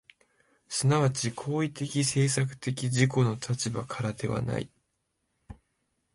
[0.67, 4.67] 即ち行為的・制作的自己の立場からではない。